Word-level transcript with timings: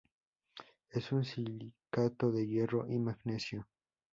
Es 0.89 1.11
un 1.11 1.23
silicato 1.23 2.31
de 2.31 2.47
hierro 2.47 2.87
y 2.89 2.97
magnesio. 2.97 3.67